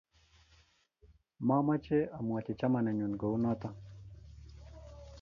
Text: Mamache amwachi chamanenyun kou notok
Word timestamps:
Mamache 1.47 1.99
amwachi 2.17 2.53
chamanenyun 2.59 3.13
kou 3.21 3.35
notok 3.41 3.75